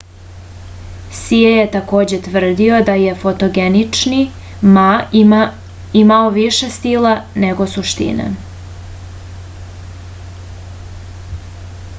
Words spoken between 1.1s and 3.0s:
sije je takođe tvrdio da